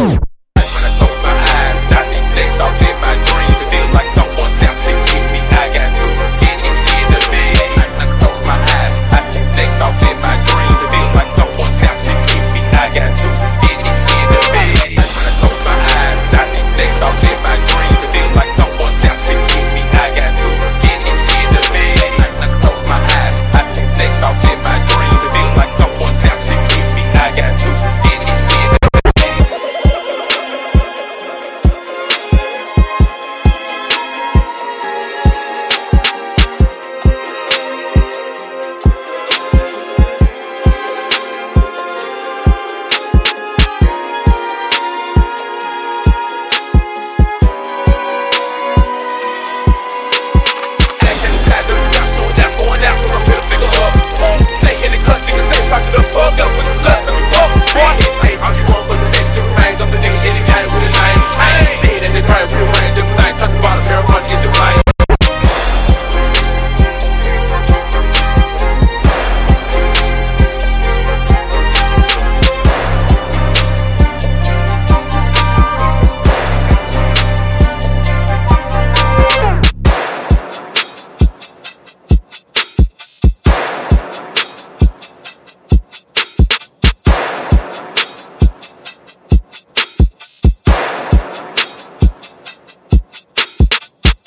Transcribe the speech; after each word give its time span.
Woo! 0.00 0.29